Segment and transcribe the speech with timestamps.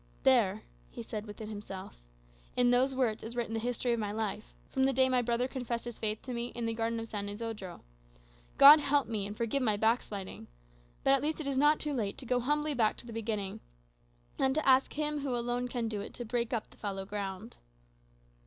[0.23, 1.95] There," he said within himself,
[2.55, 5.47] "in those words is written the history of my life, from the day my brother
[5.47, 7.81] confessed his faith to me in the garden of San Isodro.
[8.57, 10.47] God help me, and forgive my backsliding!
[11.03, 13.59] But at least it is not too late to go humbly back to the beginning,
[14.39, 17.57] and to ask him who alone can do it to break up the fallow ground."